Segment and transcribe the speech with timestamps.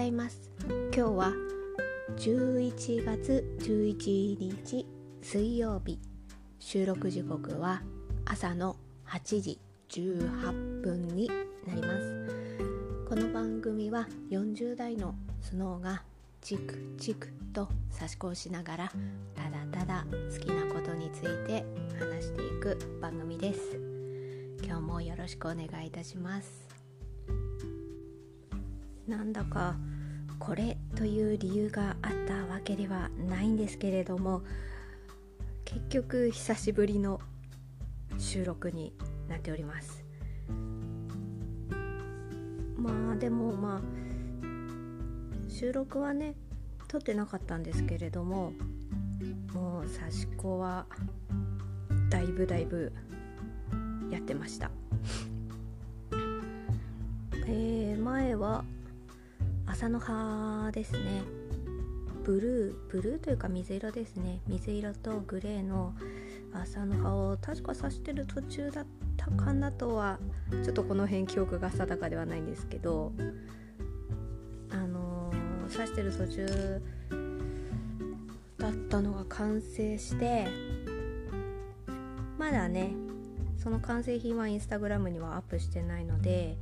[0.00, 0.50] ざいます。
[0.66, 1.32] 今日は
[2.16, 4.86] 11月11日
[5.20, 5.98] 水曜日。
[6.58, 7.82] 収録時刻は
[8.24, 9.58] 朝の8時
[9.90, 11.28] 18分に
[11.66, 12.26] なります。
[13.10, 16.02] この番組は40代のスノーが
[16.40, 18.92] チクチクと差し子しながら
[19.34, 21.62] ただただ好きなことについて
[21.98, 23.78] 話していく番組です。
[24.64, 26.70] 今日もよろしくお願いいたします。
[29.06, 29.76] なんだか
[30.40, 34.42] これという理由があったわけではないんですけれども
[35.64, 37.20] 結局久しぶりの
[38.18, 38.92] 収録に
[39.28, 40.02] なっております。
[42.76, 43.80] まあでもまあ
[45.48, 46.34] 収録はね
[46.88, 48.52] 撮ってなかったんですけれども
[49.52, 50.86] もう刺し子は
[52.08, 52.92] だいぶだいぶ
[54.10, 54.70] やってました。
[57.46, 58.64] えー、前は
[59.80, 61.22] 朝の葉ですね。
[62.22, 64.42] ブルーブルーというか水色ですね。
[64.46, 65.94] 水色とグレーの
[66.52, 70.18] 朝の葉を確か刺してる途中だったかなとは
[70.62, 73.14] ちょっとこの辺記憶が定かではないんですけど
[74.70, 76.82] あのー、刺してる途中
[78.58, 80.46] だったのが完成して
[82.36, 82.92] まだね
[83.56, 86.58] その完成品はインスタグラムにはアップしてないので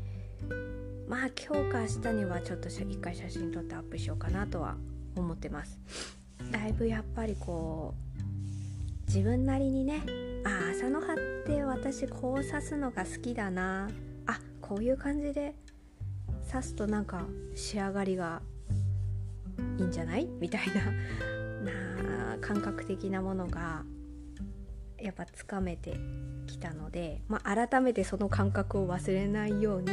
[1.08, 4.76] まあ今日か明日にはちょっと一回写真撮ってアップしようかなとは
[5.16, 5.80] 思ってます。
[6.52, 7.94] だいぶやっぱりこ
[9.00, 10.02] う自分なりにね
[10.44, 13.88] あ朝の葉って私こう刺すのが好きだな。
[14.26, 15.54] あこういう感じで
[16.52, 18.42] 刺すとなんか仕上がりが
[19.78, 20.26] いいんじゃない？
[20.40, 23.82] みたいなな感覚的なものが
[24.98, 25.96] やっぱつかめて
[26.46, 29.88] きたので、まあ、改めてその感覚を忘れないように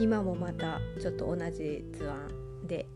[0.00, 2.86] 今もまたちょっと同じ図案で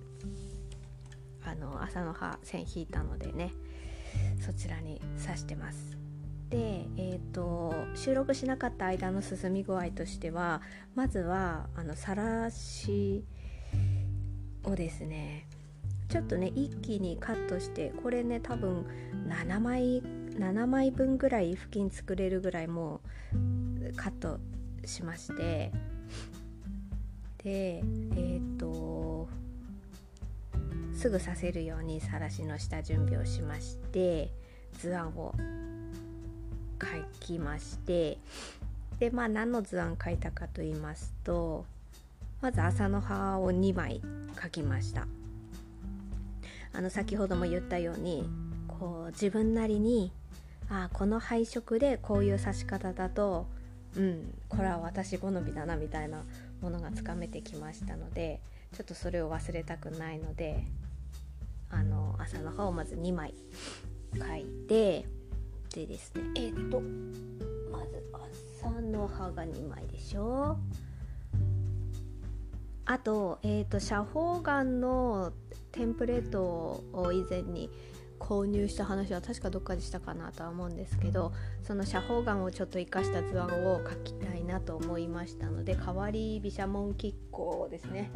[1.44, 3.52] あの朝の葉線引いたのでね
[4.40, 5.96] そちらに刺してます。
[6.50, 10.60] で、えーと、収録しなかった間の進み具合としては
[10.94, 13.24] まずはあのさらし
[14.62, 15.48] をですね
[16.10, 18.86] ちょっとね一気にカットしてこれね多分
[19.26, 23.00] 7枚7枚分ぐらい布巾作れるぐらいも
[23.32, 24.38] うカット
[24.84, 25.72] しまして
[27.44, 29.28] でえっ、ー、と
[30.94, 34.30] すぐさせるようにさらしの下準備をしまして
[34.78, 35.34] 図案を
[36.80, 36.86] 書
[37.20, 38.18] きまして
[38.98, 41.64] でまあ何の図案書いたかと言いますと
[42.40, 44.00] まず朝の葉を2枚
[44.40, 45.06] 書きました。
[46.74, 48.28] あの先ほども言ったように
[48.66, 50.10] こう自分なりに
[50.70, 53.46] あこの配色でこういう刺し方だと
[53.96, 56.22] うんこれは私好みだなみたいな
[56.62, 58.40] ものがつかめてきましたので
[58.72, 60.64] ちょっとそれを忘れたくないので
[61.70, 63.34] あの朝の葉をまず2枚
[64.16, 65.06] 書いて
[65.74, 66.80] でですねえっ、と
[67.70, 68.04] まず
[68.60, 70.58] 朝の葉が2枚でしょ。
[72.84, 75.32] あと,、えーと、斜方眼の
[75.70, 77.70] テンプレートを以前に
[78.22, 81.32] 購入した話は確かどっかでしたかなとは思うんですけど
[81.64, 88.10] その斜方眼をちょっと生かした図案を描きたいなと思いましたので変わり毘沙門亀甲ですね。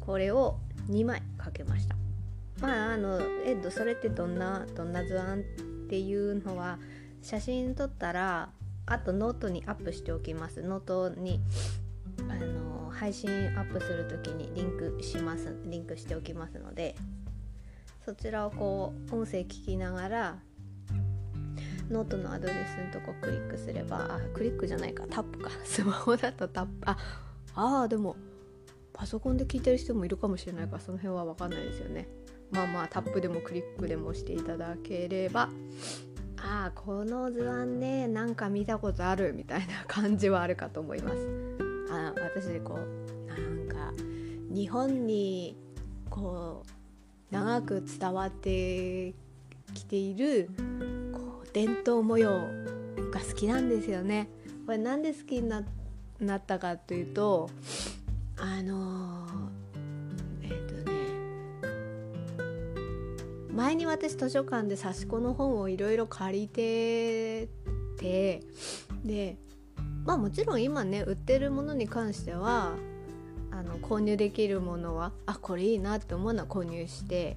[0.00, 0.56] これを
[0.90, 1.94] 2枚描けました。
[2.60, 5.42] まああのえっとそれってどんなどんな図案っ
[5.88, 6.78] ていうのは
[7.22, 8.50] 写真撮ったら
[8.86, 10.62] あとノートにアップしておきます。
[10.62, 11.40] ノートに
[12.28, 16.96] あの配信アップする時にリンクしますリンクしておきますので
[18.08, 20.38] そちらをこう音声聞きながら
[21.90, 25.50] ノートのアドレスのとこクリックすればあクリックじゃないかタップか。
[25.62, 26.72] スマホだとタップ。
[26.86, 26.96] あ
[27.54, 28.16] あーでも
[28.94, 32.08] パソコンで聞いてる人もいるかもしれないからその辺は分かんないですよね。
[32.50, 35.50] まあまあタップでもクリックでもしていただければ。
[36.38, 41.18] ああこの図案ねなんか見たことあるみたいな感じはあるかと思います。
[41.90, 43.92] あ私こうなんか
[44.48, 45.58] 日本に
[46.08, 46.77] こう
[47.30, 49.14] 長く伝わって
[49.74, 50.50] きている
[51.12, 52.30] こう伝統模様
[53.10, 54.28] が好きなんですよね。
[54.66, 55.62] これなんで好きにな
[56.20, 57.48] なったかというと
[58.36, 59.26] あの
[60.42, 60.92] えっ、ー、とね
[63.52, 67.48] 前に私図書館で刺し子の本をいろいろ借りて
[67.98, 68.42] て
[69.04, 69.36] で
[70.04, 72.74] まあもちろん今ね売ってるものに関しては
[73.58, 77.36] あの購入できるものはあこれいいなって思うのは購入して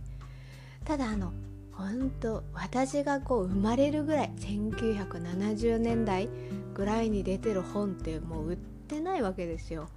[0.86, 1.34] ただあの
[1.74, 6.30] 本当私がこう生まれるぐらい1970年代
[6.76, 9.90] ぐらいに出てる本ってもう売ってないわけですよ。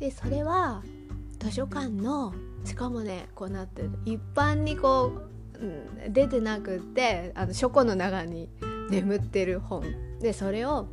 [0.00, 0.82] でそれは
[1.38, 2.34] 図書館の
[2.64, 5.12] しかもねこうなってる一般にこ
[5.54, 8.48] う、うん、出てなくってあの書庫の中に
[8.90, 9.84] 眠ってる本
[10.20, 10.88] でそれを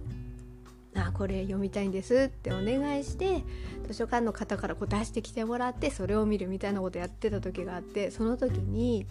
[1.00, 3.44] あこれ読みたいんですってお願いして
[3.88, 9.06] 図書館の方からこう出してきてもらってそれを見るみたいなことやってた時があってその時に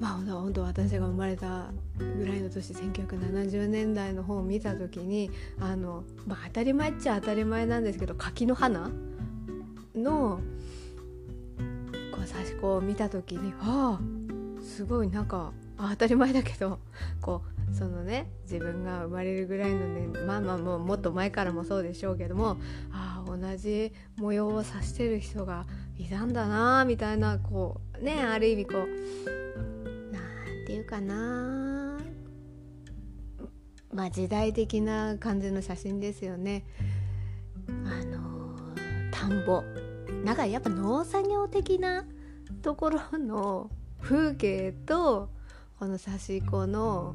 [0.00, 1.66] まあ本当私が生まれた
[1.98, 5.30] ぐらいの年1970年代の本を見た時に
[5.60, 8.90] あの、まあ、当たり前っちゃ当たり前なんですけど柿の花
[9.94, 10.40] の
[12.12, 16.78] こう差し子を見た時にああすごいなんか当たり前だけど
[17.20, 22.56] こうそのね自分が生まれるぐらいのねまあまあもうもっと前からもそうでしょうけども
[22.92, 25.66] ああ同じ模様を指してる人が
[25.96, 28.76] いたんだなみたいなこうねある意味こう
[30.12, 31.98] なんていうかな
[33.92, 36.64] まあ時代的な感じの写真ですよね。
[37.84, 38.56] あの
[39.10, 39.62] 田んぼ
[40.24, 42.04] なんかやっぱ農作業的な
[42.62, 45.30] ところの風景と
[45.78, 47.14] この刺し子の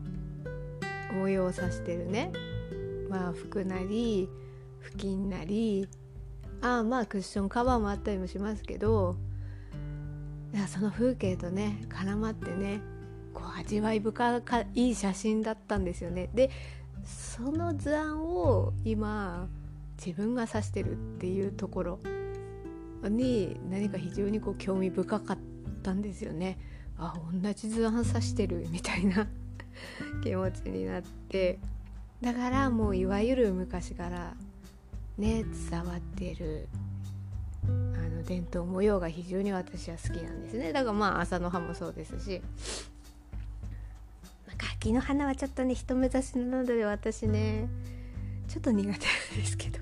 [1.13, 2.31] 模様を指してるね
[3.09, 4.29] まあ服なり
[4.79, 5.87] 布巾なり
[6.61, 9.15] ああまあクッションカバーもあったりもしますけど
[10.53, 12.81] いやその風景とね絡まってね
[13.33, 14.41] こう味わい深
[14.75, 16.29] い写真だったんですよね。
[16.33, 16.51] で
[17.03, 19.47] その図案を今
[19.97, 21.99] 自分が指してるっていうところ
[23.03, 25.37] に何か非常にこう興味深かっ
[25.81, 26.59] たんですよね。
[26.97, 29.27] あ同じ図案指してるみたいな
[30.23, 31.59] 気持ちになって
[32.21, 34.35] だからもういわゆる昔から
[35.17, 36.67] ね伝わってる
[37.65, 40.73] あの伝統模様が非常に私は好きなんですね。
[40.73, 42.41] だからまあ朝の葉もそうですし。
[44.57, 47.67] 柿の花はちょっとね人目指しなので私ね
[48.47, 48.97] ちょっと苦手なん
[49.37, 49.79] ですけど。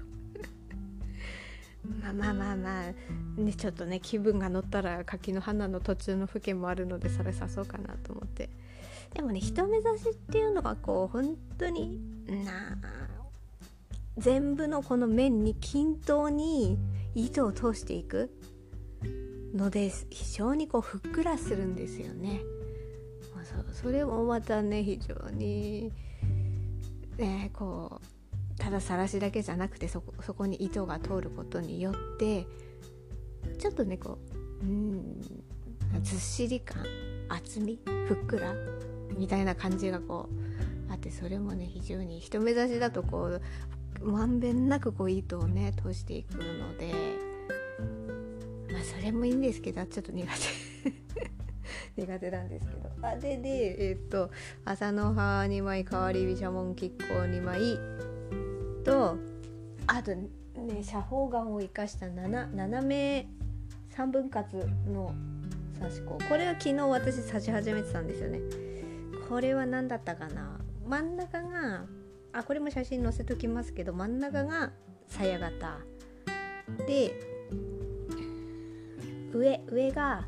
[2.01, 8.49] まあまあまあまあねちょっとね気分が乗ったら柿の花の途中の風景もあるのでそれさそうかなと思って。
[9.13, 12.77] でもね人目指しっていうのがこう本当にな
[14.17, 16.77] 全部のこの面に均等に
[17.15, 18.31] 糸を通していく
[19.53, 22.41] ので非常にこうふっくらするんですよね。
[23.73, 25.91] それもまたね非常に
[27.17, 32.45] ねこうただ晒しだけじゃなくてそこそこに糸が通ることによって
[33.57, 34.19] ちょっとねこ
[34.61, 35.21] ううん
[36.03, 36.85] ずっしり感
[37.27, 38.53] 厚みふっくら
[39.17, 43.39] みたいな感じがこうあってそれもね非常に人目指しだとこ
[44.01, 46.91] うまんべんなくこう糸をね通していくので
[48.71, 50.41] まあそれもいいんですけどちょっと苦手。
[52.01, 52.89] 苦手なんですけど。
[53.01, 54.31] あででえっ、と
[54.65, 57.79] 朝の葉2枚代わり飛車門亀甲2枚
[58.83, 59.17] と
[59.87, 60.29] あとね
[60.83, 63.27] 写方眼を生かした斜め
[63.89, 65.13] 三分割の
[65.79, 66.17] 刺し子。
[66.29, 68.70] これは昨日私刺し始めてたんですよね。
[69.31, 70.59] これは何だったかな？
[70.85, 71.85] 真ん中が
[72.33, 74.73] あこれも写真載せときますけど真ん中が
[75.07, 75.77] 鞘型。
[76.85, 77.13] で
[79.33, 80.27] 上上が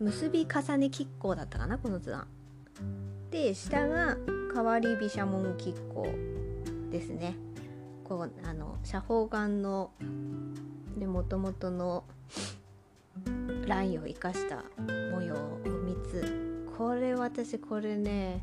[0.00, 1.78] 結び重ね亀甲だったかな？
[1.78, 2.26] この図案。
[3.30, 4.16] で下が
[4.52, 6.08] 変わり飛車門亀甲
[6.90, 7.36] ですね。
[8.02, 9.92] こうあの斜方眼の
[10.98, 12.02] で元々の
[13.68, 14.64] ラインを生かした
[15.12, 16.45] 模様を3つ。
[16.76, 18.42] これ私これね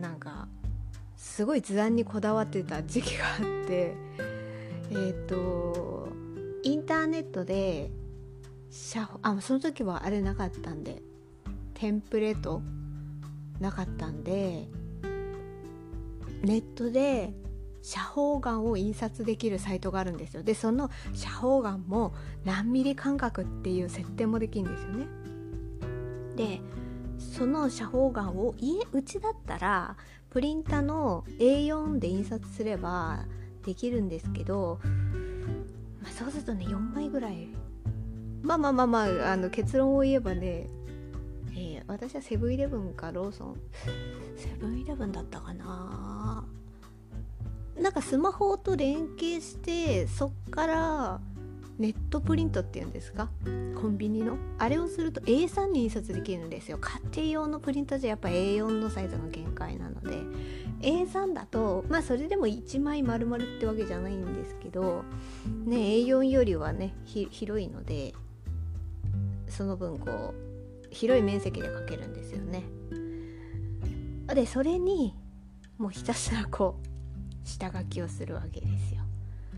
[0.00, 0.48] なんか
[1.16, 3.94] すごい図案にこだわってた時期があって
[4.90, 6.08] えっ、ー、と
[6.62, 7.90] インターネットで
[9.22, 11.02] あその時はあれなかったんで
[11.74, 12.62] テンプレート
[13.60, 14.68] なかったんで
[16.42, 17.34] ネットで
[17.82, 20.42] 写方眼を印刷できるサイトがあるんですよ。
[20.42, 25.23] でその写方眼も何ミリ間隔っていう設定もできるんですよね。
[26.36, 26.60] で
[27.18, 29.96] その写方眼を家うちだったら
[30.30, 33.24] プリンタの A4 で印刷すれば
[33.64, 34.80] できるんですけど、
[36.02, 37.48] まあ、そうするとね4枚ぐらい。
[38.42, 40.66] まあまあまあまああの結論を言えばね、
[41.52, 43.56] えー、私はセブンイレブンかローソン。
[44.36, 46.44] セブンイレブンだったかな。
[47.80, 51.20] なんかスマホと連携してそっから
[51.78, 53.28] ネットプリントっていうんですか？
[53.80, 54.36] コンビニの？
[54.58, 60.16] あれをすると A3 に印刷できるんですよ家庭用のプリントじゃやっぱ A4 のサイズが限界なので
[60.80, 65.04] A3 だとまあそれでも1枚丸々ってわけじゃないんですけど
[65.66, 68.14] ね A4 よりはね広いので
[69.48, 72.62] その分こう広い面積で書けるんですよね。
[74.28, 75.14] でそれに
[75.76, 76.86] もうひたすらこう
[77.46, 78.93] 下書きをするわけですよ。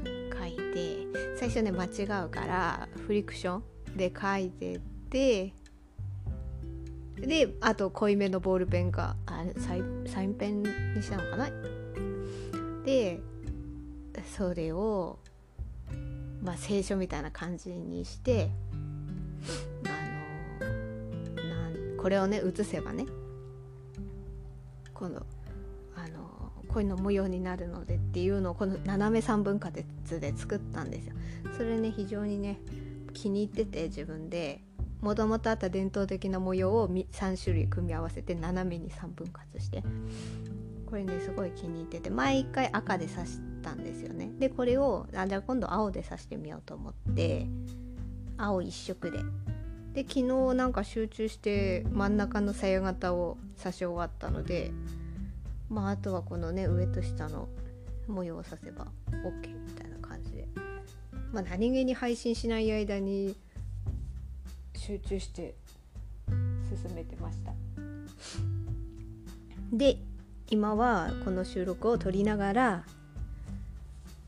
[0.06, 4.78] 書いて最初ね間違うからフリクションで書いてっ
[5.10, 5.52] て
[7.16, 10.68] であと濃いめのボールペンかあサイサインペンに
[11.02, 11.48] したのかな？
[12.84, 13.20] で
[14.36, 15.18] それを
[16.42, 18.50] まあ聖書みたいな感じにして
[19.84, 20.72] あの
[21.48, 23.06] なんこれをね写せばね
[24.92, 25.24] 今度
[26.76, 29.84] のこういうの模様になるのでっていうのをこの斜め3分割
[30.20, 31.14] で作ったんですよ。
[31.56, 32.60] それね非常にね
[33.14, 34.62] 気に入ってて自分で。
[35.02, 39.82] もともとあった伝統的な模様を3種類組み合わせて斜めに3分割して。
[40.86, 42.10] これねすごい気に入ってて。
[42.10, 44.32] 毎回赤で刺したんですよね。
[44.38, 47.46] でこれをあじゃあ今度青で刺してみようと思って。
[48.38, 49.18] 青一色で。
[49.92, 54.72] で昨日なんか集中して真ん中のさや型を刺し終わったので
[55.68, 57.48] まああとはこのね上と下の
[58.06, 60.48] 模様を刺せば OK みたいな感じで。
[61.32, 63.34] まあ何気に配信しない間に
[64.74, 65.54] 集中して
[66.28, 67.52] 進めてました。
[69.72, 69.98] で
[70.48, 72.84] 今はこの収録を撮りながら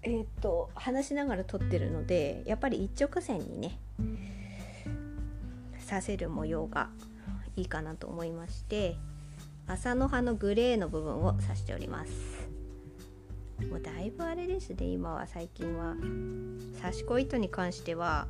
[0.02, 3.78] えっ、と話しながら撮ってるのでやっぱり一直線にね
[5.78, 6.90] させる模様が
[7.57, 8.97] いいかなと思いまして。
[9.69, 12.49] 麻の葉のグレーの部分を刺しております。
[13.71, 14.87] もうだいぶあれですね。
[14.87, 15.95] 今は最近は
[16.81, 18.27] 刺し子糸に関しては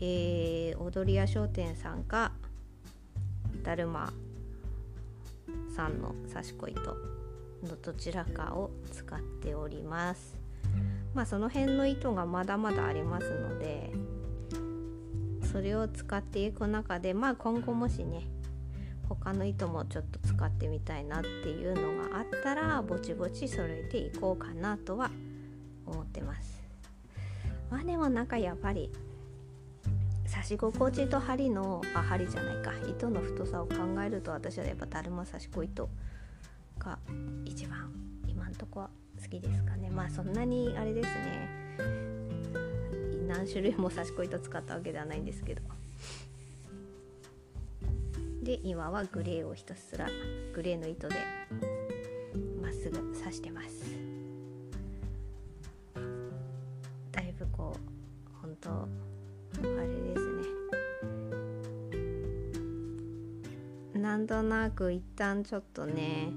[0.00, 2.32] えー、踊り屋商店さんか
[3.62, 4.12] だるま
[5.74, 10.36] さんの刺し子糸のどちらかを使っております。
[11.14, 13.92] まあその辺の糸がまだまだありますので
[15.52, 18.26] それを使っていく中でまあ今後もしね
[19.20, 25.10] 他の糸もちょっと使ってみたいなっていうのがあったらぼちぼち揃えていこうかなとは
[25.86, 26.62] 思ってます。
[27.70, 28.90] まあでもなんかやっぱり
[30.30, 32.72] 刺し心地と針のあ針じゃないか。
[32.88, 35.88] 糸の太さを考えると私はやっぱだるま刺し子糸
[36.78, 36.98] が
[37.44, 37.92] 一番
[38.26, 38.90] 今んとこは
[39.22, 39.90] 好きですかね。
[39.90, 41.48] まあそんなにあれですね。
[43.26, 45.62] 何種類も刺し子糸使ったわけではないんですけど。
[48.44, 50.06] で今はグレーをひたすら
[50.54, 51.16] グレーの糸で
[52.60, 53.96] まっすぐ刺してます。
[57.10, 57.78] だいぶこう
[58.42, 58.86] 本当あ
[59.60, 60.28] れです
[63.94, 63.98] ね。
[63.98, 66.30] なんとなく一旦ちょっとね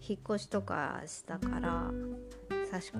[0.00, 1.90] 引っ越しとかしたから
[2.70, 2.98] 刺し子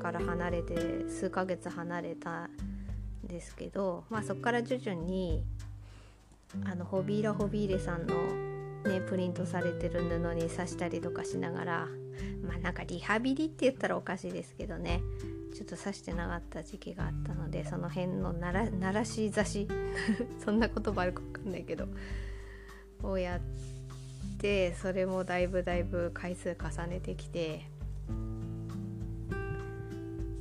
[0.00, 2.50] から離れて数ヶ月離れたん
[3.24, 5.42] ですけどまあそこから徐々に
[6.64, 8.14] あのホビーラホビーレさんの
[8.84, 11.88] ねプリントされてる布に刺したりとかしながら
[12.42, 15.00] まあなんかリハビリって言ったらおかしいですけどね。
[15.54, 19.68] ちょっと刺してなかった時期があったのでその辺のならならし刺し。
[20.44, 21.88] そんな言葉あるか分かんないけど。
[23.02, 23.40] をやっ
[24.38, 27.66] てそれもだいぶだいぶ回数重ねてきて。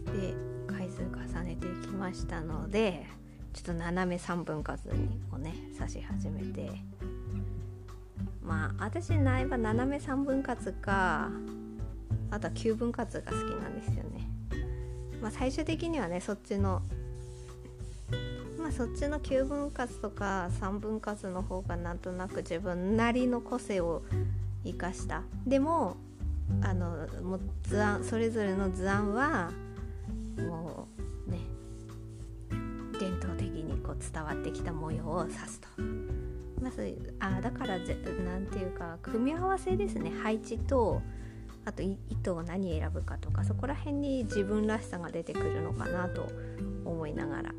[0.05, 0.33] で
[0.67, 3.05] 回数重ねてきましたので
[3.53, 6.69] ちょっと斜め3分割にをね刺し始めて
[8.41, 11.29] まあ私なば斜め3分割か
[12.31, 14.29] あとは9分割が好きなんですよね。
[15.21, 16.81] まあ、最終的にはねそっちの
[18.57, 24.03] まあそっちの9分割とか3分割の方がなんとなく自分なりの個性を
[24.63, 25.97] 生かしたでも
[26.61, 29.51] あのもう図案それぞれの図案は
[30.37, 30.98] もう
[33.99, 35.67] 伝わってきた模様を指すと。
[36.61, 36.69] ま
[37.21, 41.01] あ、あだからぜなんていうか組み合わせですね配置と
[41.63, 46.27] あと糸を何選ぶかとかそこら辺に自分らしさが出てくるのかなと
[46.83, 47.53] 思いながら、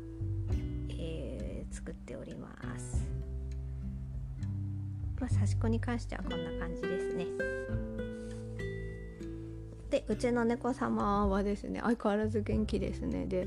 [0.89, 3.01] えー、作っております。
[5.19, 7.25] まあ、刺し子に関してはこんな感じですね。
[9.91, 13.45] でうちの猫様はですね相変わらず元気ですねで、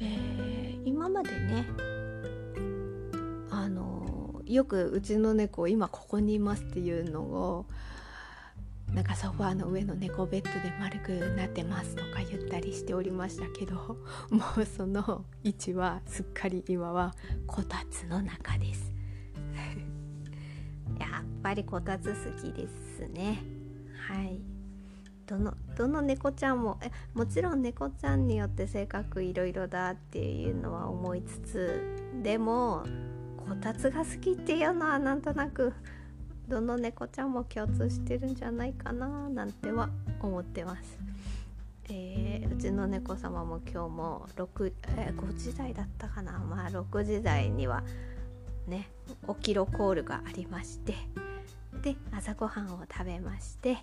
[0.00, 0.45] えー、
[0.86, 1.66] 今までね
[3.50, 7.66] あのよくうちの猫今ここにいますっていうのを
[8.94, 13.74] なんかソファーの上の猫ベッドで丸くなってますとか言ったりしておりましたけど
[14.30, 17.14] もうその位置はすっかり今は
[17.48, 18.94] こたつの中です。
[21.00, 23.42] やっぱりこたつ好きですね。
[24.08, 24.55] はい。
[25.26, 32.84] どのどの猫ちゃんもえもちろん猫ちゃんによって性格いろいろだっていうのは思いつつでも
[33.36, 35.72] こたつが好きっていうのはなんとなく
[36.48, 39.90] どの猫ちゃんも共通してるんじゃないかななんては
[40.20, 40.98] 思ってます。
[41.88, 46.38] えー、うちの猫様も今日も6、えー、5時台だったかな。
[46.38, 47.82] まあ6時台には
[48.66, 48.88] ね
[49.28, 50.94] 起きろコールがありまして
[51.82, 53.78] で朝ごはんを食べまして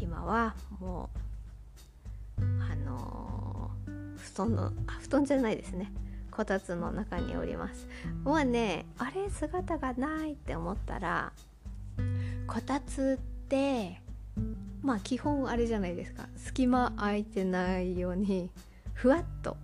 [0.00, 1.10] 今はも
[2.38, 5.90] うあのー、布団のあ布団じゃないですね
[6.30, 7.86] こたつの中におります
[8.24, 11.32] もうねあれ姿がないって思ったら
[12.46, 14.00] こたつって
[14.82, 18.50] まあ基本あれじゃないですか隙間空いてないように
[18.94, 19.56] ふわっと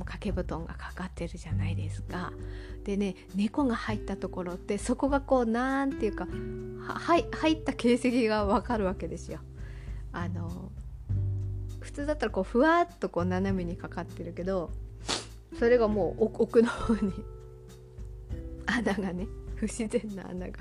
[0.00, 2.32] 掛け布団がかかってるじゃないですか。
[2.84, 6.26] でね猫が入ったところってそこがこうなんていうか
[6.80, 7.20] は入
[7.52, 9.40] った形跡がわかるわけですよ。
[10.12, 10.70] あの
[11.80, 14.70] 普通だったらこうふわっとこう斜めにかかってるけど
[15.58, 17.12] それがもう奥の方に
[18.66, 20.52] 穴がね不自然な穴が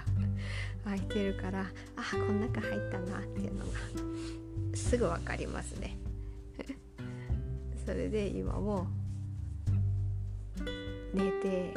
[0.86, 3.72] 開いてるからあこん中入ったなっていうのが
[4.74, 5.98] すぐ分かりますね。
[7.86, 8.88] それで今も
[11.14, 11.74] 寝て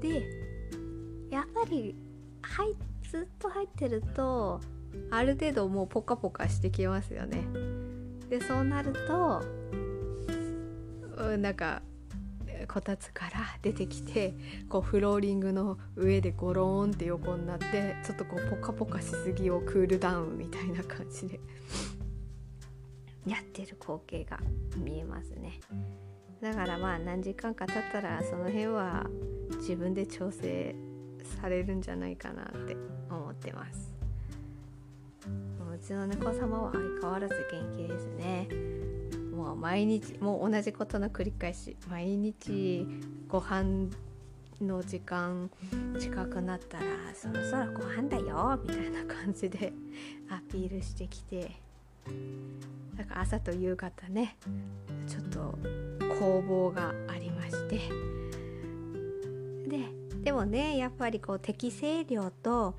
[0.00, 0.26] で
[1.30, 1.94] やっぱり
[2.42, 2.74] 入
[3.08, 4.60] ずっと入ってると
[5.10, 7.44] ある程度もうポカポカしてきますよね。
[8.28, 9.42] でそうなると
[11.36, 11.82] なんか
[12.66, 14.34] こたつから出てきて
[14.68, 21.40] こうフローリングの上でゴローンって横になってちょっとこうポカポカしすぎをクールダウンみたいな感じで
[23.26, 24.40] やってる光景が
[24.76, 25.60] 見えますね。
[26.40, 29.08] だからまあ何時間か経ったらその辺は
[29.58, 30.74] 自分で調整
[31.40, 32.76] されるんじゃないかなって
[33.08, 33.91] 思ってます。
[35.26, 38.48] うちの猫様は相変わらず元気ですね。
[39.34, 41.76] もう毎日もう同じことの繰り返し。
[41.88, 42.86] 毎日
[43.28, 43.90] ご飯
[44.60, 45.50] の時間
[45.98, 49.72] 近くなったらそろそろご飯だよみたいな感じで
[50.30, 51.50] アピールしてきて。
[52.96, 54.36] だか朝と夕方ね
[55.06, 55.58] ちょっと
[56.18, 57.80] 攻防がありまして。
[59.68, 59.88] で
[60.22, 62.74] でもねやっぱりこう適正量と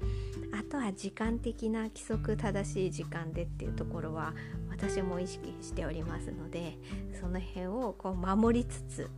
[0.54, 4.34] あとは時間的な規則正しい時間でっていうところは
[4.70, 6.78] 私も意識しておりますので
[7.20, 9.10] その辺をこう守りつつ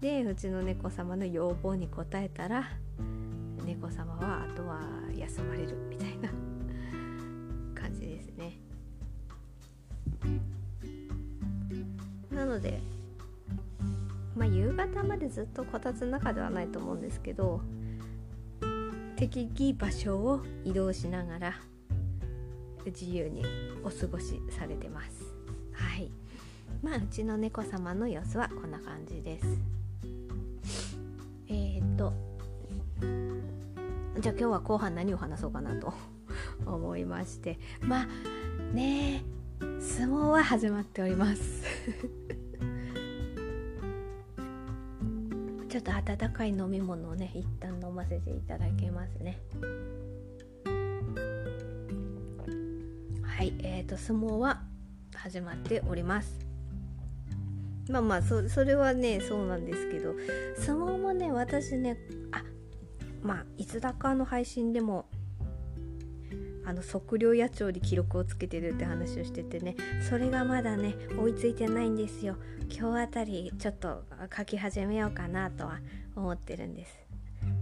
[0.00, 2.70] でうちの猫様の要望に応えたら
[3.64, 4.80] 猫様はあとは
[5.16, 6.30] 休まれるみたいな
[7.74, 8.58] 感じですね。
[12.30, 12.80] なので
[14.36, 17.60] まあ夕方までずっとこたつの中ではないと思うんですけど
[19.20, 21.54] 適宜場所を移動しながら
[22.86, 23.44] 自由に
[23.84, 25.10] お過ごしされてます。
[25.74, 26.10] はい。
[26.82, 29.46] まあうちの猫様の様子はこんな感じです。
[31.48, 32.14] えー、っと
[34.20, 35.92] じゃあ今日は後半何を話そうかなと
[36.64, 37.58] 思いまして。
[37.82, 38.08] まあ
[38.72, 39.22] ね
[39.80, 41.62] 相撲は始まっております。
[45.80, 49.38] ょっと温かい飲み物をね一旦飲ませていただけますね。
[53.22, 54.60] はいえーと、相撲は
[55.14, 56.38] 始まっております。
[57.88, 60.14] まあまあそそれはねそうなんですけど
[60.56, 61.96] 相撲もね私ね
[62.30, 62.42] あ
[63.22, 65.06] まあいつだかの配信でも
[66.70, 69.74] あの測量野鳥に記録をつけてるって話をしててね。
[70.08, 72.36] それがまだね追いついてないんですよ。
[72.70, 74.04] 今日あたりちょっと
[74.36, 75.80] 書き始めようかなとは
[76.14, 76.96] 思ってるんです。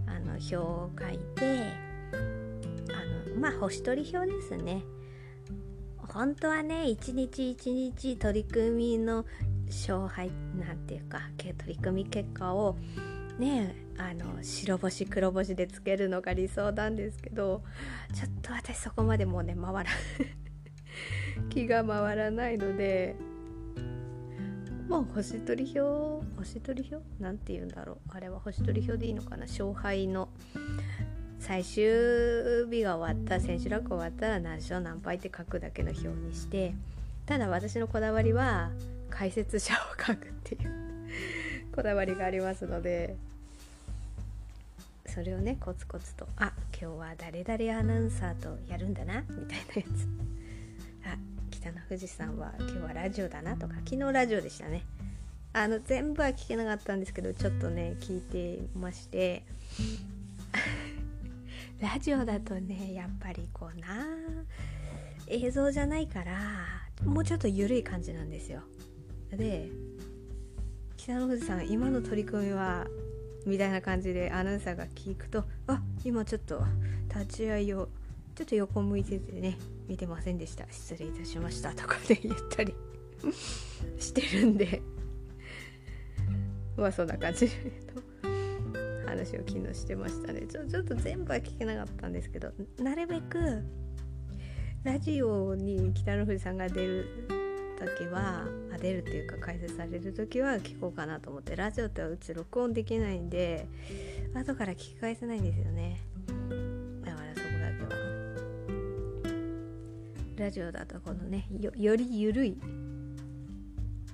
[0.07, 1.73] あの表を書いて
[2.92, 4.83] あのまあ星取り表ですね。
[5.97, 9.25] 本当はね一日一日取り組みの
[9.68, 12.77] 勝敗なんていうか取り組み結果を
[13.38, 17.62] ねあの白星黒星でつけるのが理想なんですけど
[18.14, 19.85] ちょっと私そこまでもうね回ら
[21.51, 23.16] 気が回らないので
[24.88, 27.22] もう星取り表星取り表？
[27.22, 27.98] なんて言うんだろう。
[28.09, 29.42] あれは星取り表でいいのかな？
[29.42, 30.31] 勝敗の
[31.38, 36.74] 最終日が終わった千秋楽終わったら何勝何敗って書くだけの表にして
[37.27, 38.70] ただ私のこだわりは
[39.11, 40.88] 解説者を書くっていう。
[41.79, 43.14] こだわりがありますので。
[45.07, 50.07] それをねコツコツとあ今日は誰々アナウンサーとやるんだなみたいなやつ
[51.07, 51.17] あ
[51.51, 54.85] 北の富士山は今日はラジオだなとか昨日ラジオでしたね。
[55.53, 59.45] あの全部は聞けなかったんですけどちょっとね聞いてまして。
[61.81, 64.05] ラジオだとねやっぱりこうな
[65.29, 66.67] 映像じゃないから
[67.05, 68.62] もうちょっと緩い感じなんですよ。
[69.31, 69.71] で
[71.09, 72.87] 北の富士さん今の取り組みは
[73.47, 76.62] みたいな感じでアナウンサーが聞くとあ今ちょっと
[77.09, 77.88] 立ち会いを
[78.35, 79.57] ちょっと横向いててね
[79.88, 80.66] 見てませんでした。
[80.71, 81.73] 失礼いたしました。
[81.73, 82.75] とかで言ったり
[83.99, 84.83] してるんで。
[86.77, 87.55] まあそんな感じで
[89.07, 90.42] 話を昨日してましたね。
[90.42, 93.62] ちょちょっと全部は聞けなかったんですけどなるべく
[94.85, 97.48] ラジオに北の富士さんが出る
[97.79, 103.67] 時はあ出るっていうか解説される時は聞こうかなと思ってラジオってうち録音できないんで
[104.35, 106.01] 後から聞き返せないんですよね。
[107.05, 108.01] だからそこだけは。
[110.37, 112.57] ラジオだとこのねよより緩い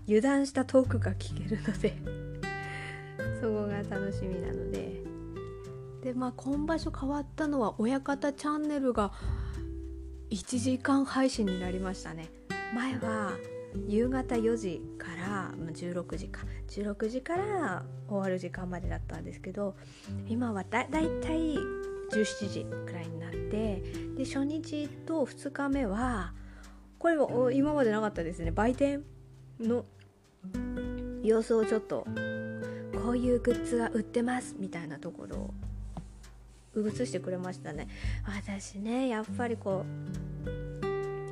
[0.07, 1.95] 油断したトークが聞けるので
[3.41, 5.03] そこが楽しみなので。
[6.03, 9.11] でまあ今場所変わったのは親方チャンネルが
[10.29, 12.29] 1時間配信になりましたね。
[12.75, 13.33] 前は
[13.89, 16.43] 夕方4時から16時か。
[16.69, 19.77] 16時から終わる時間までだったんですけど
[20.27, 21.57] 今はだだいたい
[22.11, 23.83] 17時くらいになって
[24.17, 26.33] で初日と2日目は
[26.99, 28.51] これは今までなかったですね。
[28.51, 29.05] 売店
[29.61, 29.85] の
[31.23, 32.07] 様子をちょっと
[33.03, 35.37] こういうグッズが売ってますみたいなところ
[36.77, 37.89] を映してくれましたね。
[38.27, 39.85] 私ねやっぱりこ
[40.47, 40.64] う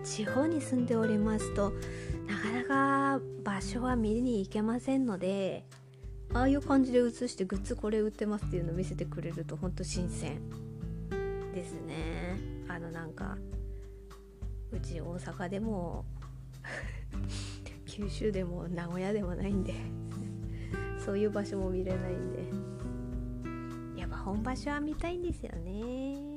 [0.05, 1.73] 地方に住んでおりますと
[2.27, 5.65] なかなか場所は見に行けませんので
[6.35, 10.41] ああいう感じで映してグッズこれ売ってますっていうのを見せてくれるとほんと新鮮
[11.55, 12.38] ですね。
[12.69, 13.37] あのなんか
[14.71, 16.07] うち大阪でも
[17.85, 19.75] 九州でも名古屋でもないんで
[21.05, 22.73] そういう場所も見れないんで。
[24.03, 26.32] やっぱ本場所は見たいんですよね。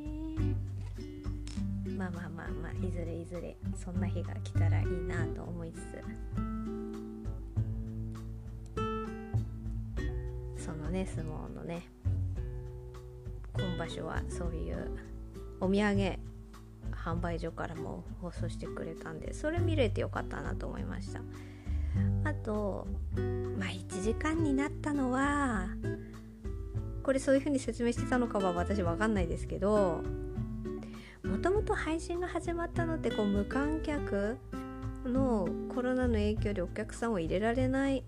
[1.95, 6.03] まあまあまあまあいずれいずれそんな日が来たらいいなと思いつつ。
[10.57, 11.87] そのね相撲のね
[13.53, 14.97] 今場所はそういう
[15.61, 16.19] お土産
[16.91, 21.21] 販売所からも放送してくれたんでそれ見れてよかったなと思いました。
[22.23, 22.87] あと
[23.57, 25.67] まあ1時間になったのは
[27.03, 30.01] これそういう風に説明してたのかは私分かんないですけど
[31.65, 34.37] と配信が始まったのってこう無観客
[35.05, 38.03] のコロナの影響でお客さんを入れられない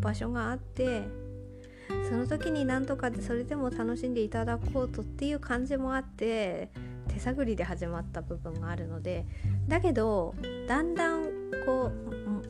[0.00, 1.02] 場所があって
[2.08, 6.70] その時になんとかでそれでも楽しんでいただこうとっていう感じもあって
[7.08, 9.24] 手探りで始まった部分があるので
[9.68, 10.34] だけど
[10.66, 11.24] だんだん
[11.64, 11.92] こ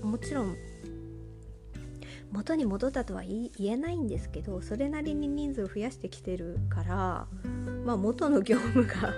[0.03, 0.57] うもちろん
[2.33, 7.27] 元に戻ったとは言えないんですけどそれなりに人数を増やしてきてるから
[7.85, 9.13] まあ元の業務が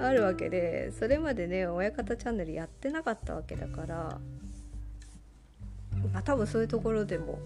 [0.00, 4.18] あるわけでそれまでね親方チャンネルやってなかったわけだから
[6.12, 7.38] まあ多分そういうところでも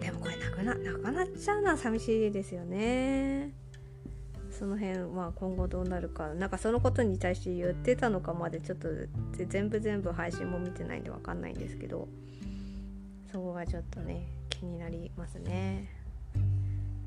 [0.00, 3.52] でもこれなくななくなっちゃうのは寂しいですよね。
[4.50, 8.88] その辺まあ今後どうなるかなんかそのことに対して言ってたのかまでちょっと
[9.48, 12.06] 全部全部配信も見てないんで分かんないんですけど
[13.32, 15.88] そこがちょっとね気になりますね。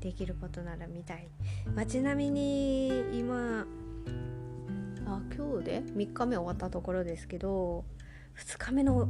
[0.00, 1.28] できることなら見たい、
[1.74, 3.66] まあ、ちなみに今
[5.06, 7.84] あ今日で？3日目終わったところですけど
[8.36, 9.08] 2日目の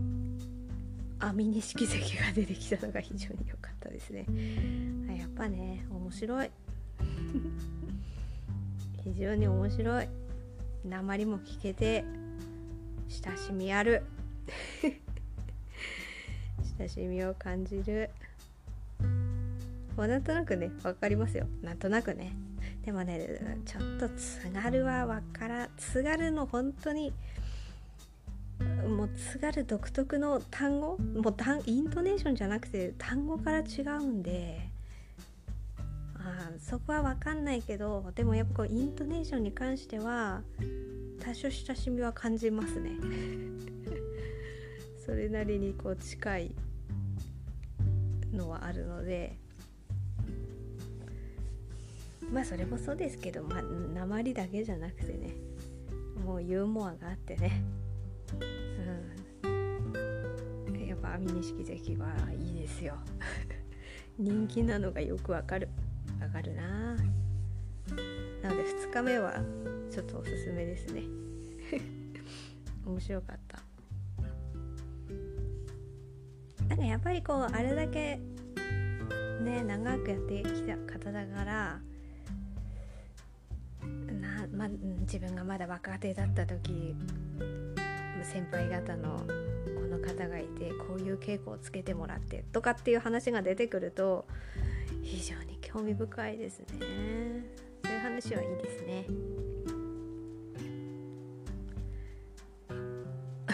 [1.21, 4.27] 網錦関が出てきたのが非常に良かったですね
[5.19, 6.51] やっぱね面白い
[9.03, 10.09] 非常に面白い
[10.85, 12.05] 鉛も聞けて
[13.09, 14.05] 親しみある
[16.79, 18.11] 親しみを感じる
[19.97, 22.37] まあなんとなくね分かりますよなんとなくね
[22.89, 23.21] でもね
[23.67, 27.13] ちょっと津軽は分から津軽の本当に
[28.89, 31.35] もう津軽独特の単語もう
[31.67, 34.71] イントネーションじゃなくて単語から違うんで
[36.15, 40.41] あそこは分かんないけどでもやっぱこうイントネーションに関しては
[41.21, 42.93] 多少親しみは感じますね。
[45.05, 46.55] それなりにこう近い
[48.33, 49.37] のはあるので
[52.33, 55.35] まあそれもそうですけどまあ鉛だけじゃなくてね
[56.25, 57.63] もうユーモアがあってね。
[59.45, 60.87] うん。
[60.87, 62.99] やっぱ網錦関はいいですよ。
[64.19, 65.69] 人気なのがよくわかる。
[66.21, 66.97] わかるな。
[68.43, 69.43] なので2日目は
[69.91, 71.03] ちょっとおすすめですね。
[72.85, 73.63] 面白かった。
[76.69, 78.21] なんかやっぱりこうあれだけ
[79.41, 81.81] ね長くやってきた方だから、
[84.59, 84.69] ま、
[85.03, 86.97] 自分がまだ若手だった時
[88.25, 89.25] 先輩方のこ
[89.89, 94.27] の方がいてこういう稽古をつけてもらってとかっていう話が出てくると
[95.03, 96.67] 非常に興味深いですね。
[97.85, 99.07] そういう話はいいですね。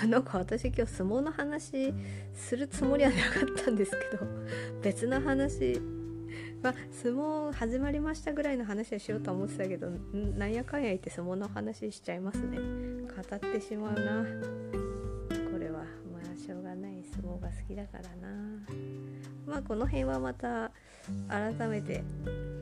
[0.09, 1.95] なんか私今日相撲の話
[2.33, 4.27] するつもりはなかったんですけど
[4.83, 5.81] 別の話
[6.65, 12.57] まあ相撲始まりましたぐらいの話はしようと思ってたけどなんやかんや言って相撲の話しちゃいますね。
[12.57, 14.25] 語ってしまうな。
[15.53, 15.81] これは。
[16.11, 17.05] まあしょうがない。
[17.05, 18.29] 相撲が好きだからな。
[19.47, 20.73] まあこの辺はまた
[21.29, 22.03] 改めて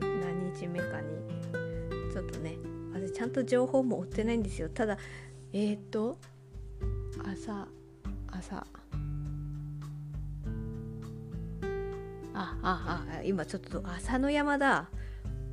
[0.01, 2.57] 何日目かにちょっとね
[2.93, 4.67] 私ちゃんと情報も追ってないんですよ。
[4.67, 4.97] ただ
[5.53, 6.17] えっ、ー、と
[7.25, 7.69] 朝
[8.29, 8.82] 朝。
[12.33, 13.23] あああ。
[13.23, 14.89] 今ちょっと朝の山だ。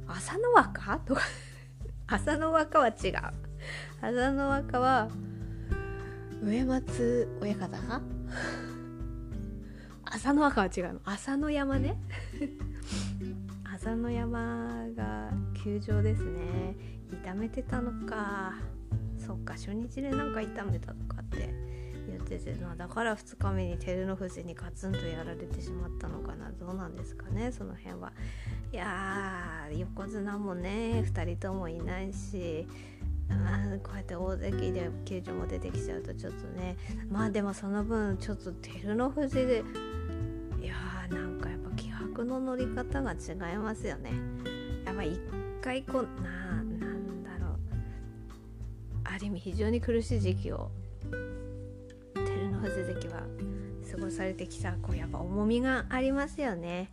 [0.07, 0.99] 朝の若？
[1.01, 1.23] とか。
[2.07, 3.15] 朝の若は違う。
[4.01, 5.09] 朝の若は
[6.43, 8.01] 上松親方か？
[10.05, 11.01] 朝の若は違うの。
[11.05, 11.97] 朝の山ね。
[13.73, 16.77] 朝の山が球場ですね。
[17.13, 18.55] 痛めてたのか。
[19.19, 21.70] そっか初日でなんか痛めたとかって。
[22.39, 26.51] ててなだから2日目に照ノ富士にガツンとやられてしまったのかな。
[26.53, 28.13] どうなんですかねその辺は。
[28.73, 32.67] いやー横綱もね2人ともいないし
[33.29, 36.77] あこうやって大関で球場も出てきちゃうとちょっとね。
[37.11, 39.65] まあでもその分ちょっと照ノ富士で
[40.63, 44.13] いやーなんかやっぱ気迫の乗り方が違いますよね。
[44.85, 45.21] やっぱ一
[45.61, 47.59] 回こうななんだろう。
[49.05, 50.71] ある意味非常に苦しい時期を
[52.61, 53.23] 富士関は
[53.91, 56.91] 過ごされてきたこうやっぱ重みがありますよね、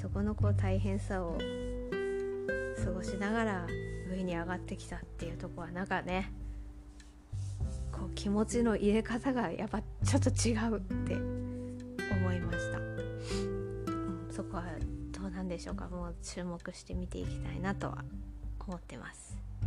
[0.00, 1.38] そこのこう大変さを
[2.84, 3.66] 過ごしながら
[4.10, 6.32] 上に上がってきたっていうとこはなんかね
[7.92, 11.14] こう気持ちの入れ方がやっぱちょっと違うって
[12.14, 14.64] 思いました、うん、そこは
[15.12, 15.88] どうなんでしょうか。
[15.88, 18.04] もう注目して見ていきたいなとは
[18.66, 19.36] 思ってます。
[19.62, 19.66] あ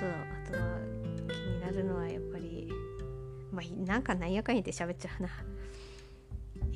[0.00, 0.77] とあとは
[1.68, 2.72] なるのはやっぱり
[3.52, 5.28] まあなんかなんやかんやって喋っちゃうな。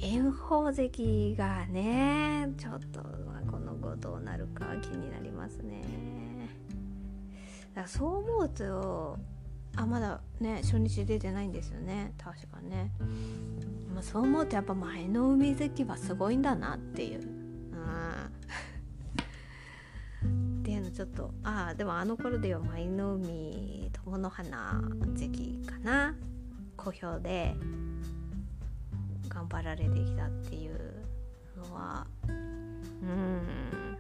[0.01, 5.83] 炎鵬関がねちょっと、まあ、この後どうなるか気になりますね。
[7.75, 9.19] だからそう思うと
[9.77, 12.13] あまだね初日出てないんですよね。
[12.19, 12.93] 確かね、
[13.95, 17.23] まあ、そう思うとやっぱ前の海関はすごいんだなっていう。
[17.23, 17.29] うん。
[20.61, 23.72] っていうのちょっとああでもあの頃では舞の海
[24.05, 24.81] 友の花
[25.15, 26.15] 関かな
[26.77, 27.55] 好評で
[29.29, 30.79] 頑張られてきたっていう
[31.57, 33.99] のはうん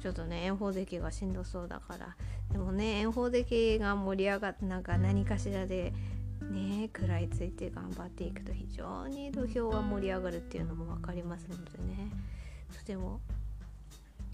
[0.00, 2.16] ちょっとね炎鵬関がしんどそうだから
[2.52, 5.92] でもね炎鵬関が盛り上がってなんか何かしらで
[6.40, 12.10] ね食らいついて頑張っていくと非常に土俵が盛り上がるっていうのも分かりますのでね。
[12.76, 13.20] とても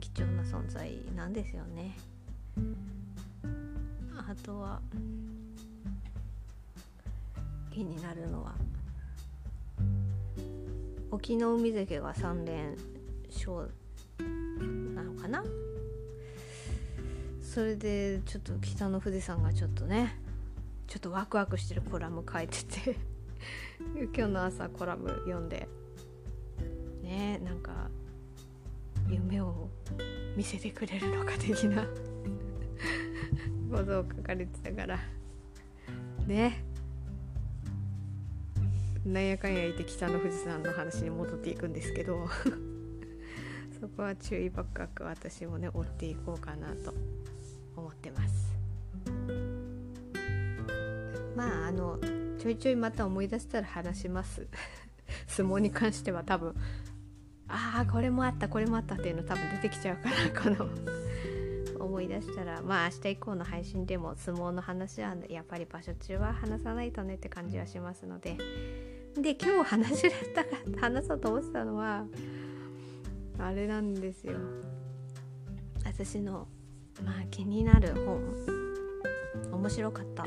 [0.00, 1.96] 貴重な存在なんですよね。
[4.18, 4.81] あとは
[7.70, 8.55] 気になるのは
[11.11, 12.76] 沖ノ海関が3連
[13.31, 13.70] 勝
[14.94, 15.44] なのかな？
[17.42, 20.18] それでちょっと北の富士山がちょっとね
[20.87, 22.96] ちょっとワクワクしてるコラム書いてて
[24.14, 25.68] 今日の朝コラム読んで
[27.02, 27.88] ねなんか
[29.09, 29.68] 夢を
[30.37, 31.87] 見せてくれるのか的な。
[33.70, 34.98] ことを書かれてたから。
[36.26, 36.64] ね。
[39.05, 42.29] なんやかんや言って北の富士山の話に戻っていくんですけど。
[43.81, 46.94] そこは注意深く私もね追っていこうかなと
[47.76, 48.57] 思ってます。
[51.37, 51.98] まああの
[52.38, 54.46] ちょいちょいまた思い出したら話します。
[55.29, 56.55] 相撲に関しては多分
[57.48, 60.68] ああこれもあったこれもあったっていうの多分出てきちゃうからこの
[61.87, 68.37] 思い出したらまあ明日以降の配信でも相撲の話はやっぱり場所中は話さないとねって感じはしますので。
[69.22, 72.05] で今日話したか 話そうと思ってたのは
[73.38, 74.35] あれなんですよ。
[75.85, 76.49] 私の
[77.03, 78.20] まあ気になる本
[79.53, 80.25] 面白かった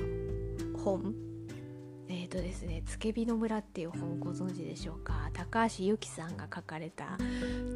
[0.84, 1.14] 本。
[2.08, 5.30] えっ、ー、とですね「つけびの村」っていう本ご存知でしょうか。
[5.34, 7.18] 高橋由紀さんが書かれた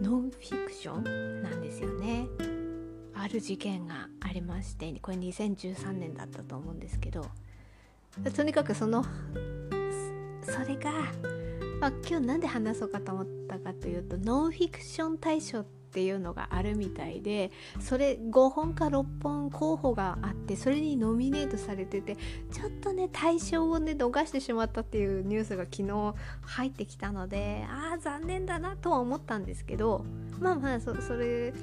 [0.01, 2.27] ノンフィクションなんですよね。
[3.15, 7.25] ある事件がありましてこれ2013年だったと思うんですけど
[8.35, 9.03] とにかくその
[10.43, 10.91] それが、
[11.79, 22.17] まあ、今日何で話そうかと思ったかというとノンフィクション大賞ってていうのがあるみたいでそれ5本か6本候補があってそれにノミネートされてて
[22.51, 30.03] ちょっとね対象をね逃してしまったっていうニュースが昨日入ってきたのでああ残念だなとは思ったんですけど
[30.39, 31.53] まあまあそそれ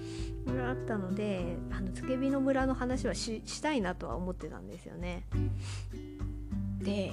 [0.46, 5.26] あったのであのつけびの村の話はししたいなとは思ってたんですよね。
[6.78, 7.12] で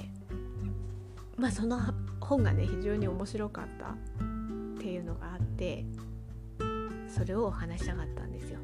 [1.36, 1.80] まあその
[2.20, 3.96] 本がね非常に面白かったっ
[4.78, 5.84] ていうのがあって
[7.18, 8.58] それをお話したかったんですよ。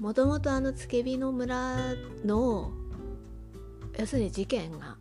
[0.00, 1.76] もともとあのつけびの村
[2.24, 2.72] の
[3.98, 4.96] 要するに事件が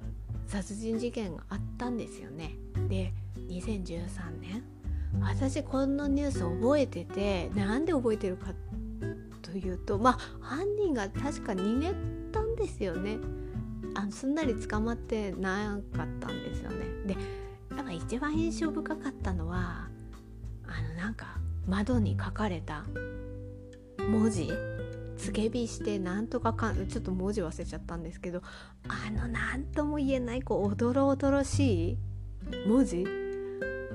[0.45, 2.55] 殺人事件があったんですよね。
[2.87, 3.11] で
[3.49, 4.07] 2013
[4.39, 4.63] 年
[5.19, 8.53] 私このニュース覚えててなんで覚えてるか
[9.41, 11.93] というとまあ犯人が確か逃げ
[12.31, 13.17] たんですよね
[13.95, 17.13] あのすんなり捕まってなかったんですよねで
[17.75, 19.87] やっぱ一番印象深かったのは
[20.67, 21.37] あのなんか
[21.67, 22.85] 窓に書かれた
[24.09, 24.49] 文字？
[25.15, 26.87] 付け火してなんとかかん？
[26.87, 28.41] ちょっと文字忘れちゃったんですけど
[28.87, 31.97] あの何とも言えないこうおどろおどろしい
[32.67, 33.05] 文字？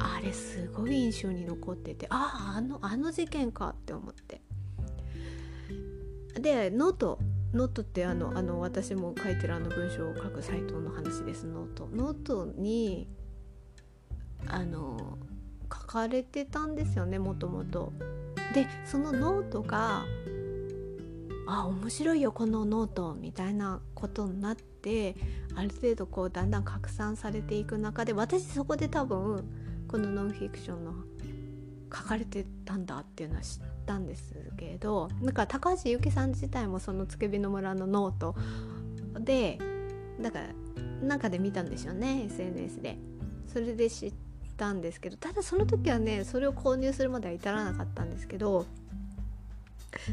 [0.00, 4.40] あれすごい印象に残っててあああのあの事件かって思って。
[6.40, 7.18] でノート
[7.52, 11.46] ノートってあのあの私も書いてるあの文章を書くサイトの話です。
[11.46, 11.88] ノート。
[11.92, 13.08] ノートに
[14.46, 15.18] あの
[15.88, 17.92] かれてたんですよねもともと
[18.54, 20.04] でそのノートが
[21.46, 25.16] あ面白いよこのノートみたいなことになって
[25.56, 29.44] ある程度こうだんだん拡散されていく中で私そこで多分
[29.88, 30.92] このノンフィクションの
[31.90, 38.36] 書かれてたんだっていうのは知ったんですけどだから高橋ユキさん自体もその「つけびの村」のノート
[39.18, 39.58] で
[40.20, 40.48] だから
[41.02, 42.98] 中で見たんですよね SNS で。
[43.46, 44.12] それで知っ
[44.58, 48.66] たんですけどただその時はねそれを購入するまでは至らなかったんですけど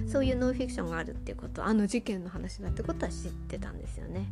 [0.08, 4.26] そういうノンフィクションがあるっていうことあの事件の話だってことは知ってたんですよね。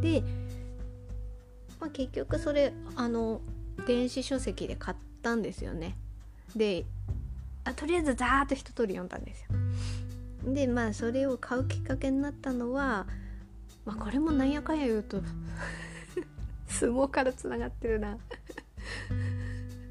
[0.00, 0.22] で、
[1.80, 3.40] まあ、結局それあの
[3.86, 5.96] 電子書籍で買ったんですよね。
[6.56, 6.84] で
[7.64, 10.52] あとりあえずザーッと一通り読んだんですよ。
[10.52, 13.06] でまあそれを買うきっかけになったのは、
[13.84, 15.22] まあ、これもなんやかんや言うと
[16.68, 18.18] 相撲からつながってるな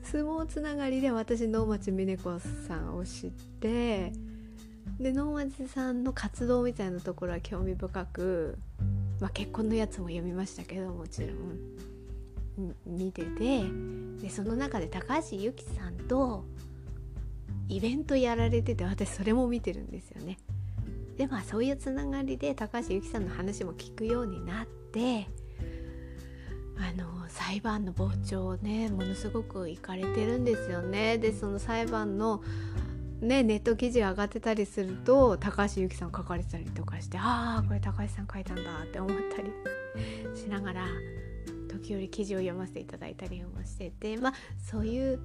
[0.04, 4.13] 相撲つながりで私能町みね子さんを知って
[5.00, 8.58] で能町さんの活動みたいなところは興味深く、
[9.20, 11.78] まあ、結婚のやつも読みましたけどもちろん
[12.86, 13.63] 見てて
[14.22, 16.46] でその中で高橋由紀さんと
[17.70, 20.38] イベントやられてて私それも見てるんですよね。
[21.17, 25.28] でまあそういうつながりで高橋由紀さんの話も聞くようになって
[26.80, 31.18] あの裁判の傍聴をねものすごく行かれてるんですよね。
[31.18, 32.42] でその裁判の
[33.22, 39.52] ね、ネット記事が上がってたりすると高橋由紀さん書かれてたりとかしてああこれ高橋さん書いたんだって思ったり
[40.36, 40.86] しながら
[41.68, 44.34] 時折記事を読ませていただいたりもしててまあ
[44.70, 45.20] そういう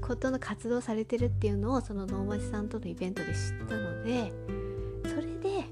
[0.00, 4.32] ことの活動されてるっていうのをその能町さんとのイベントで知ったので
[5.04, 5.64] それで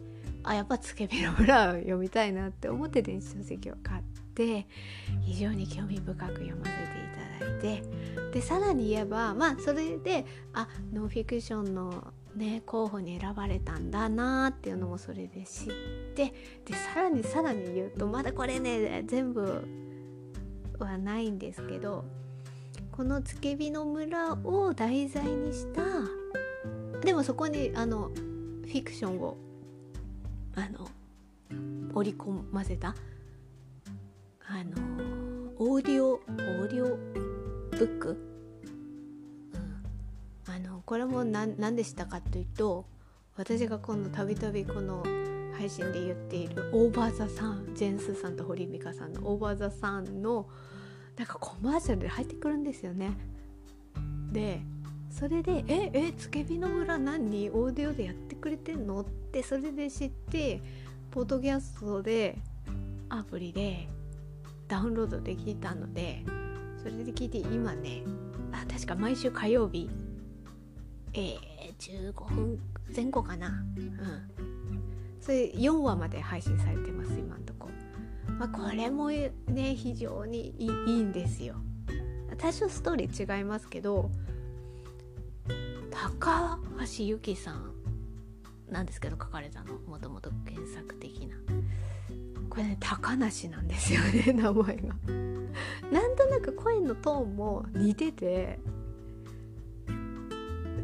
[0.42, 7.07] あやっぱつけびの村を読みたいなって思って電子書籍を買って非常に興味深く読ませてい
[7.38, 7.83] ただいて
[8.33, 15.72] でさらに言えばまあそれであノンフィクションのね候補に選ばれたんだなっていうのもそれで知っ
[16.14, 19.66] てでさらにさらに言うとまだこれね全部
[20.79, 22.05] はないんですけど
[22.92, 25.83] このつけびの村を題材にした
[27.01, 29.37] でもそこにあのフィクションを
[30.55, 30.88] あの
[31.94, 32.94] 織り込ませた
[34.48, 34.70] あの
[35.59, 36.96] オーディオオーディオ
[37.70, 38.11] ブック、
[40.48, 42.87] うん、あのこれも何でしたかというと
[43.37, 45.04] 私が今度たびたびこの
[45.59, 50.48] 配信で言っているオーバー・ザ・サンジェンスさんと堀美香さんのオーバー・ザ・サンの
[51.16, 53.16] なんかコマーシャルで入ってくるんですよね。
[54.32, 54.61] で
[55.11, 57.48] それで「ええつけびの村何？
[57.50, 60.61] オーディオでやってくれてんの?」ってそれで知って
[61.11, 62.37] ポッドキャストで
[63.09, 63.88] アプリで
[64.68, 66.24] ダウンロードできたので
[66.78, 68.03] それで聞いて今ね
[68.53, 69.88] あ確か毎週火曜日
[71.18, 72.59] えー、15分
[72.95, 73.49] 前後かな。
[73.49, 74.30] うん。
[75.18, 77.68] それ4話まで配信されてます今んとこ、
[78.38, 81.57] まあ、これもね非常にいいんですよ。
[82.36, 84.11] 多少ストーリー違いますけど
[85.91, 86.59] 高
[86.99, 87.72] 橋由紀さん
[88.68, 89.78] なんですけど書かれたの。
[89.78, 91.36] もともと原作的な。
[92.57, 94.94] これね高梨なんですよね 名前が。
[95.92, 98.59] なんとなく声のトーンも似てて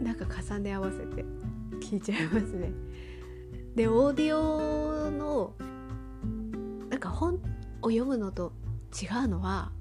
[0.03, 1.25] なんか重ね合わせて
[1.81, 2.73] 聞いちゃいますね。
[3.75, 5.55] でオーディオの
[6.91, 7.37] なんか本
[7.81, 8.53] を読むのと
[9.03, 9.73] 違うのは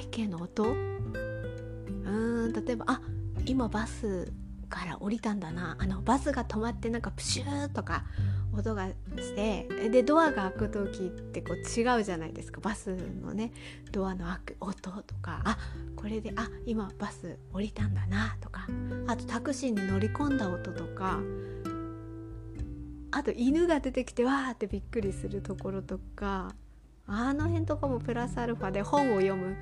[0.00, 0.64] 背景の音？
[0.64, 3.02] うん例えばあ
[3.44, 4.32] 今バス
[4.70, 5.76] から降りたんだな。
[5.78, 8.06] あのバスが止まってなんかプシューとか
[8.60, 12.60] 音がしてでドアが開く時ってこう違うじゃないですか。
[12.60, 13.52] バスのね
[13.92, 15.58] ドアの開く音とかあ
[15.96, 18.66] これであ今バス降りたんだなとか
[19.06, 21.20] あとタクシーに乗り込んだ音とか
[23.10, 26.54] あと犬が出てきてわーってびっくりするところとか
[27.06, 29.56] あの辺とかもプラスアルファで本を読む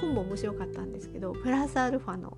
[0.00, 2.36] 本も面白かったんですけどプラスアルファの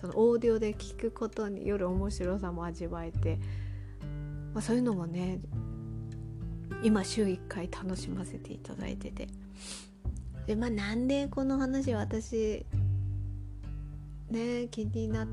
[0.00, 3.38] そのオーディオで聞くことによる面白さも味わえて、
[4.54, 5.40] まあ、そういうのもね
[6.82, 9.28] 今週1回楽しませていただいてて
[10.46, 12.66] でまあなんでこの話私
[14.30, 15.28] ね気になっ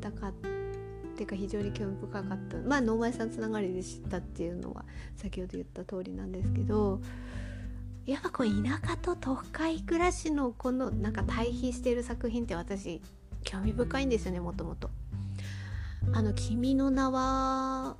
[0.00, 0.32] たかっ
[1.14, 4.84] ていうか非常に興味深かったまあ能前さんつながりで知ったっていうのは
[5.16, 7.00] 先ほど言った通りなんですけど
[8.04, 13.00] やっぱこう田舎と都会暮らしのこのなんか対比してる作品って私
[13.44, 14.90] 興味深いんですよねもともと。
[16.12, 17.96] あの「君の名は」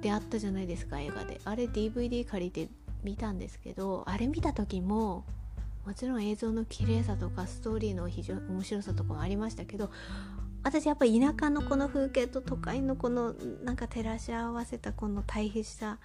[0.00, 1.40] であったじゃないですか映画で。
[1.44, 2.68] あれ DVD 借りて
[3.02, 5.24] 見たんですけどあれ見た時も
[5.86, 9.90] もちろん映像の綺麗さとかストーリーの非常面白さとかもありましたけど
[10.62, 13.32] 私やっぱ田舎のこの風景と都会のこの
[13.64, 15.98] なんか照らし合わせたこの対比した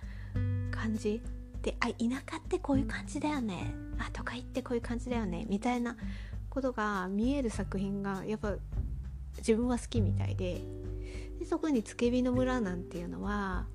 [0.72, 1.22] 感じ
[1.62, 1.94] であ田
[2.30, 3.74] 舎ってこういう感じだよね。
[3.98, 5.46] あ都会ってこういう感じだよね。
[5.50, 5.96] みたいな
[6.50, 8.56] ことが見える作品がやっぱ
[9.38, 10.62] 自分は好きみたいで
[11.40, 13.66] でそこに「つけびの村」なんていうのは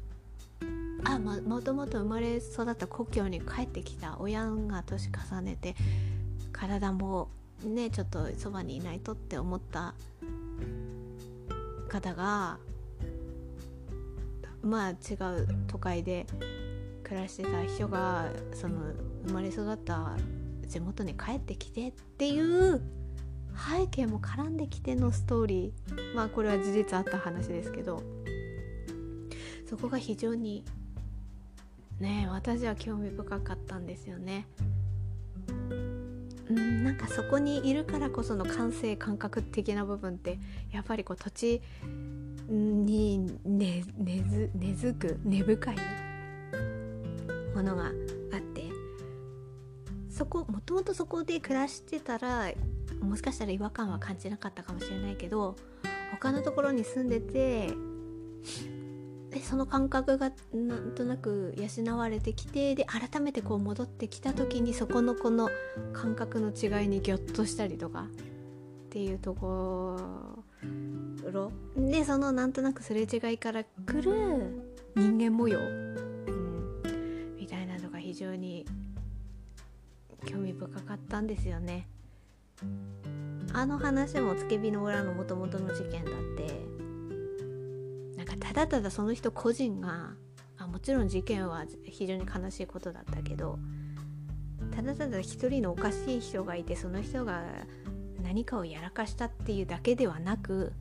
[1.05, 5.74] あ、ま、もともと生まれ育った故郷に帰ってきた親が年重ねて
[6.53, 7.28] 体も
[7.64, 9.94] ねちょっとそばにいないとって思った
[11.88, 12.59] 方が
[14.62, 16.26] まあ違う都会で
[17.03, 18.92] 暮らしてた人がその
[19.26, 20.16] 生まれ育った
[20.66, 22.82] 地元に帰ってきてっていう
[23.76, 26.14] 背景も絡んできてのストーリー。
[26.14, 28.03] まあこれは事実あった話ですけど
[29.68, 30.64] そこが非常に
[32.01, 34.46] ね私は興味深かったんですよね。
[36.51, 40.38] うんなんかそこにいるからこその感性感覚的な部分って
[40.72, 41.62] やっぱりこう土地
[42.49, 45.76] に根、ね、ず根付く根深い
[47.55, 48.64] ものがあって
[50.09, 52.51] そこもともとそこで暮らしてたら
[53.01, 55.55] もしかしたら違和感は感じなかったかもしれないけど
[56.11, 57.74] 他のところに住んでて
[59.43, 65.51] その感覚がなんとなく養われてきてで改めてこう戻ってきた時にそこのこの
[65.93, 69.97] 感覚の違いにギョッとしたりとかっていうとこ
[71.31, 71.53] ろ。
[71.76, 74.64] でそのなんとなくすれ違いから来る
[74.97, 78.66] 人間模様、うん、みたいなのが非常に
[80.24, 81.87] 興味深かったんですよね。
[83.53, 86.78] あの話もつけびの裏のもともとの事件だって。
[88.41, 90.12] ただただその人個人が
[90.59, 93.59] あもちろん事件は非常に悲しいことだったけど
[94.74, 97.43] ただただ一人のおかしい人がいてその人が
[98.22, 100.72] 何かをやらかしたっていうだけではなく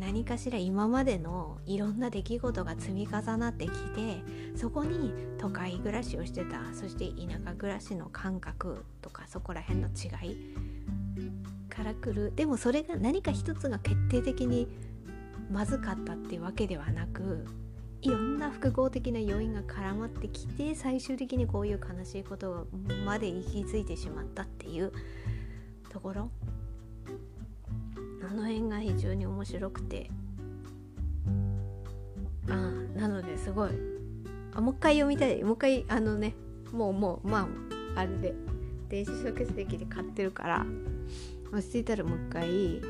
[0.00, 4.22] 何かしら今までのいろんな出来事が積み重なってきて
[4.54, 10.36] そこに都会暮らしをしてたそして田舎暮らしの感覚とかそこら辺の違い
[11.68, 12.32] からくる。
[12.34, 14.66] でもそれが何か一つが決定的に
[15.50, 17.46] まずかったっていうわけではなく
[18.02, 22.66] いろんな複合的な要因が絡まってきて最終的にこういう悲しいこと
[23.04, 24.92] まで行き着いてしまったっていう
[25.88, 26.30] ところ。
[28.28, 30.10] あの辺が非常に面白くて。
[32.48, 32.54] あ
[32.96, 33.70] なのですごい。
[34.54, 35.42] あもう一回読みたい。
[35.42, 36.34] もう一回あのね
[36.72, 37.48] もうもうま
[37.94, 38.34] ああれで。
[38.88, 40.66] 電子書籍で買ってるから
[41.52, 42.80] 落ち着いたらもう一回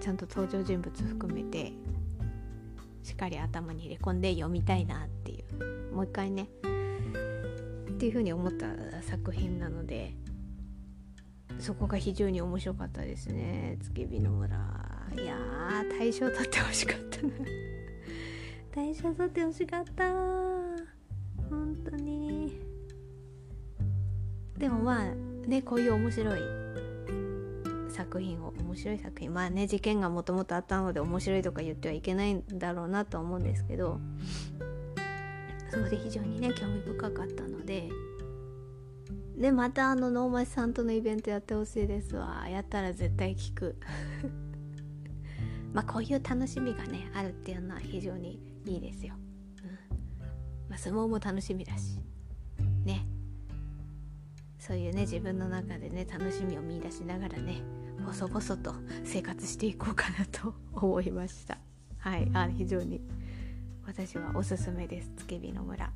[0.00, 1.72] ちゃんと登場人物含めて
[3.08, 5.94] しっかり頭に入れ込んで読みたいなっていう。
[5.94, 6.50] もう一回ね。
[7.88, 8.66] っていうふうに思った
[9.02, 10.12] 作品なので
[11.58, 13.78] そこが非常に面白かったですね。
[13.80, 14.58] 月日の村。
[15.16, 17.32] いやー大賞取ってほしかったな。
[18.76, 20.12] 大賞取ってほしかった。
[21.48, 22.60] 本当に。
[24.58, 25.14] でもまあ
[25.48, 26.57] ねこういう面白い
[27.98, 29.34] 作品を面白い作品。
[29.34, 33.98] まあね事件がもともとあったので面白いとか言ってはいけないんだろうなと思うんですけど
[35.68, 37.88] そこで非常にね興味深かったので。
[39.36, 42.48] でまたあの能町さんとのイベントやってほしいですわ。
[42.48, 43.76] やったら絶対聞く。
[45.72, 49.14] まあこういう楽しみがねあるっていうのは非常にいいですよ、
[49.62, 49.70] うん。
[50.68, 52.00] まあ、相撲も楽しみだし。
[52.84, 53.06] ね。
[54.58, 57.77] そういうね自分の中でね楽しみを見いだしながらね。
[58.06, 58.74] 細々と
[59.04, 61.58] 生活していこうかなと思いました。
[61.98, 62.30] はい。
[62.34, 63.00] あ非常に。
[63.86, 65.10] 私はおすすめです。
[65.16, 65.90] つけびの村。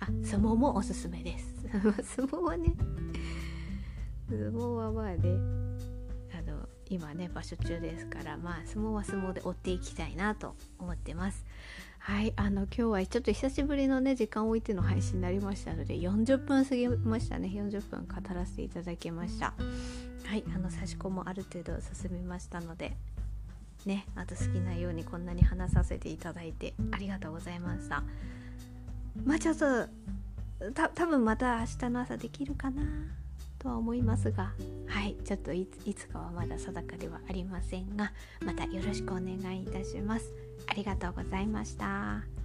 [0.00, 1.54] あ相撲もおすすめです。
[2.16, 2.72] 相撲はね
[4.28, 5.18] 相撲はまあね
[6.38, 11.44] あの今ね場所中ですからまあ相撲は相撲で追っていきたいなと思ってます。
[11.98, 12.32] はい。
[12.36, 17.48] あの今日はちょっと久しぶりのね時間を置いての配信になりましたので40分過ぎましたね。
[17.48, 19.52] 40分語らせていただきました。
[20.24, 22.96] はいあの差し込もある程度進みましたので
[23.86, 28.02] ねあと好きなようにこんなに話させていただいてありがとうございました
[29.24, 29.88] まあちょっと
[30.74, 32.82] た多分また明日の朝できるかな
[33.58, 34.52] とは思いますが
[34.86, 35.66] はいちょっとい
[35.96, 38.12] つかはまだ定かではありませんが
[38.44, 40.32] またよろしくお願いいたします
[40.66, 42.37] ありがとうございました。